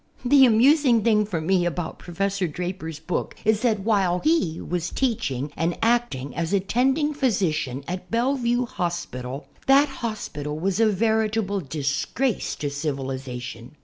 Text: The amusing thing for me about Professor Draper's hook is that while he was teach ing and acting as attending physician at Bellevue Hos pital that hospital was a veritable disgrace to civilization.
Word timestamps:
The 0.25 0.45
amusing 0.47 1.03
thing 1.03 1.27
for 1.27 1.39
me 1.39 1.63
about 1.63 1.99
Professor 1.99 2.47
Draper's 2.47 2.99
hook 3.07 3.35
is 3.45 3.61
that 3.61 3.81
while 3.81 4.17
he 4.17 4.59
was 4.59 4.89
teach 4.89 5.29
ing 5.29 5.51
and 5.55 5.77
acting 5.79 6.35
as 6.35 6.53
attending 6.53 7.13
physician 7.13 7.83
at 7.87 8.09
Bellevue 8.09 8.65
Hos 8.65 9.05
pital 9.05 9.45
that 9.67 9.89
hospital 10.01 10.57
was 10.57 10.79
a 10.79 10.87
veritable 10.89 11.59
disgrace 11.59 12.55
to 12.55 12.71
civilization. 12.71 13.75